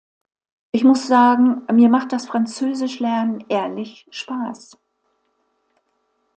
Ich 0.71 0.83
muss 0.83 1.05
sagen, 1.07 1.61
mir 1.71 1.87
macht 1.87 2.11
das 2.11 2.25
Französisch 2.25 2.97
lernen 2.99 3.45
ehrlich 3.49 4.07
Spaß! 4.09 4.75